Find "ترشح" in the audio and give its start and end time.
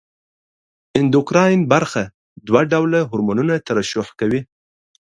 3.67-4.07